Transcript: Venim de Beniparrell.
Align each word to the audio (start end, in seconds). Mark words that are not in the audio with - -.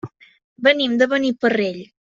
Venim 0.69 0.97
de 1.03 1.09
Beniparrell. 1.13 1.83